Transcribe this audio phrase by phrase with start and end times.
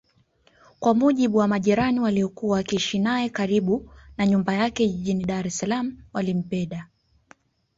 [0.79, 6.87] Kwa mujibu wa majirani waliokuwa wakiishi naye karibu na nyumba yake jijini DaresSalaam walimpeda